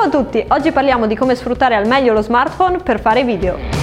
[0.00, 3.79] Ciao a tutti, oggi parliamo di come sfruttare al meglio lo smartphone per fare video.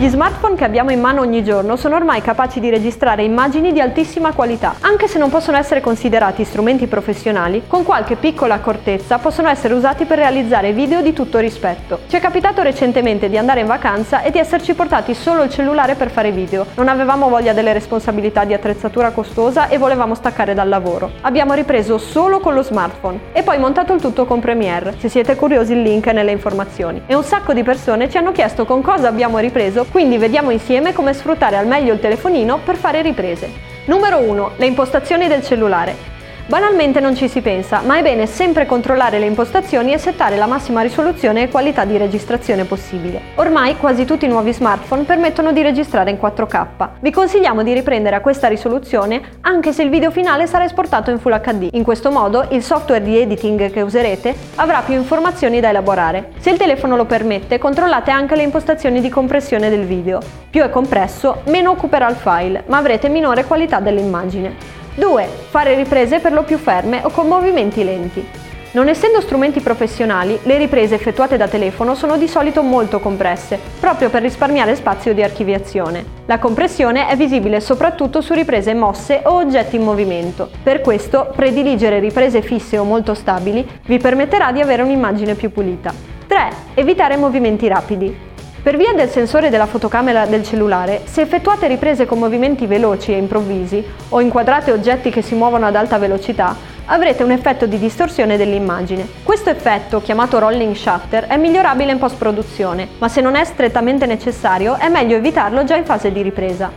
[0.00, 3.80] Gli smartphone che abbiamo in mano ogni giorno sono ormai capaci di registrare immagini di
[3.80, 4.76] altissima qualità.
[4.82, 10.04] Anche se non possono essere considerati strumenti professionali, con qualche piccola accortezza possono essere usati
[10.04, 12.02] per realizzare video di tutto rispetto.
[12.06, 15.96] Ci è capitato recentemente di andare in vacanza e di esserci portati solo il cellulare
[15.96, 16.66] per fare video.
[16.76, 21.10] Non avevamo voglia delle responsabilità di attrezzatura costosa e volevamo staccare dal lavoro.
[21.22, 24.94] Abbiamo ripreso solo con lo smartphone e poi montato il tutto con Premiere.
[24.98, 27.02] Se siete curiosi il link è nelle informazioni.
[27.06, 30.92] E un sacco di persone ci hanno chiesto con cosa abbiamo ripreso quindi vediamo insieme
[30.92, 33.50] come sfruttare al meglio il telefonino per fare riprese.
[33.86, 34.52] Numero 1.
[34.56, 36.17] Le impostazioni del cellulare.
[36.48, 40.46] Banalmente non ci si pensa, ma è bene sempre controllare le impostazioni e settare la
[40.46, 43.20] massima risoluzione e qualità di registrazione possibile.
[43.34, 46.88] Ormai quasi tutti i nuovi smartphone permettono di registrare in 4K.
[47.00, 51.18] Vi consigliamo di riprendere a questa risoluzione anche se il video finale sarà esportato in
[51.18, 51.68] Full HD.
[51.72, 56.30] In questo modo il software di editing che userete avrà più informazioni da elaborare.
[56.38, 60.20] Se il telefono lo permette, controllate anche le impostazioni di compressione del video.
[60.48, 64.67] Più è compresso, meno occuperà il file, ma avrete minore qualità dell'immagine.
[64.98, 65.28] 2.
[65.50, 68.26] Fare riprese per lo più ferme o con movimenti lenti.
[68.72, 74.10] Non essendo strumenti professionali, le riprese effettuate da telefono sono di solito molto compresse, proprio
[74.10, 76.04] per risparmiare spazio di archiviazione.
[76.26, 80.50] La compressione è visibile soprattutto su riprese mosse o oggetti in movimento.
[80.62, 85.94] Per questo, prediligere riprese fisse o molto stabili vi permetterà di avere un'immagine più pulita.
[86.26, 86.50] 3.
[86.74, 88.27] Evitare movimenti rapidi.
[88.60, 93.16] Per via del sensore della fotocamera del cellulare, se effettuate riprese con movimenti veloci e
[93.16, 98.36] improvvisi o inquadrate oggetti che si muovono ad alta velocità, avrete un effetto di distorsione
[98.36, 99.06] dell'immagine.
[99.22, 104.76] Questo effetto, chiamato rolling shutter, è migliorabile in post-produzione, ma se non è strettamente necessario
[104.76, 106.70] è meglio evitarlo già in fase di ripresa.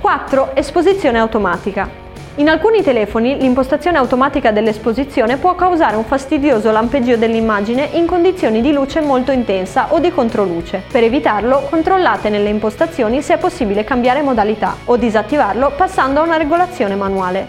[0.00, 0.56] 4.
[0.56, 2.01] Esposizione automatica.
[2.36, 8.72] In alcuni telefoni l'impostazione automatica dell'esposizione può causare un fastidioso lampeggio dell'immagine in condizioni di
[8.72, 10.82] luce molto intensa o di controluce.
[10.90, 16.38] Per evitarlo, controllate nelle impostazioni se è possibile cambiare modalità o disattivarlo passando a una
[16.38, 17.46] regolazione manuale.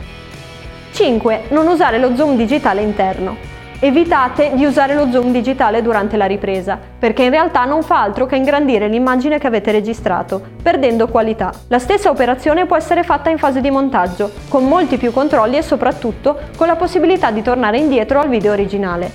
[0.91, 1.43] 5.
[1.51, 3.52] Non usare lo zoom digitale interno.
[3.85, 8.25] Evitate di usare lo zoom digitale durante la ripresa, perché in realtà non fa altro
[8.25, 11.51] che ingrandire l'immagine che avete registrato, perdendo qualità.
[11.67, 15.63] La stessa operazione può essere fatta in fase di montaggio, con molti più controlli e
[15.63, 19.11] soprattutto con la possibilità di tornare indietro al video originale.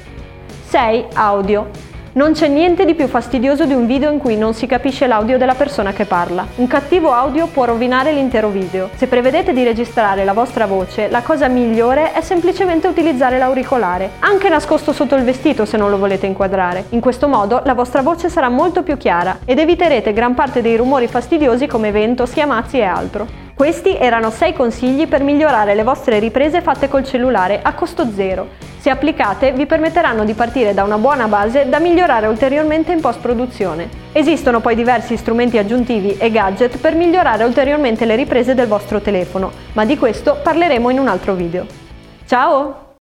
[0.67, 1.07] 6.
[1.15, 1.88] Audio.
[2.13, 5.37] Non c'è niente di più fastidioso di un video in cui non si capisce l'audio
[5.37, 6.47] della persona che parla.
[6.57, 8.89] Un cattivo audio può rovinare l'intero video.
[8.95, 14.49] Se prevedete di registrare la vostra voce, la cosa migliore è semplicemente utilizzare l'auricolare, anche
[14.49, 16.87] nascosto sotto il vestito se non lo volete inquadrare.
[16.91, 20.77] In questo modo la vostra voce sarà molto più chiara ed eviterete gran parte dei
[20.77, 23.48] rumori fastidiosi come vento, schiamazzi e altro.
[23.59, 28.67] Questi erano 6 consigli per migliorare le vostre riprese fatte col cellulare a costo zero
[28.79, 33.89] se applicate vi permetteranno di partire da una buona base da migliorare ulteriormente in post-produzione.
[34.13, 39.51] Esistono poi diversi strumenti aggiuntivi e gadget per migliorare ulteriormente le riprese del vostro telefono,
[39.73, 41.67] ma di questo parleremo in un altro video.
[42.27, 42.88] Ciao!